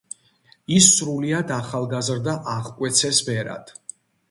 [0.77, 3.75] ის სრულიად ახალგაზრდა აღკვეცეს ბერად.